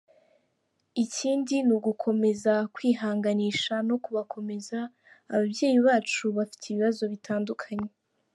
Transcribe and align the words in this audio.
Ikindi 1.03 1.55
ni 1.65 1.73
ugukomeza 1.77 2.53
kubihanganisha 2.73 3.73
no 3.87 3.95
kubakomeza 4.03 4.77
ababyeyi 5.31 5.77
bacu 5.87 6.23
bafite 6.37 6.63
ibibazo 6.67 7.03
bitandukanye. 7.13 7.89